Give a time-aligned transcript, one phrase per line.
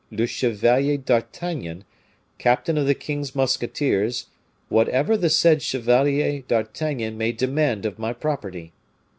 [0.09, 1.83] le Chevalier d'Artagnan,
[2.39, 4.25] captain of the king's musketeers,
[4.67, 8.73] whatever the said Chevalier d'Artagnan may demand of my property.